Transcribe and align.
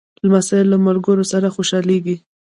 لمسی 0.25 0.59
له 0.71 0.77
ملګرو 0.85 1.25
سره 1.31 1.47
خوشحالېږي. 1.55 2.15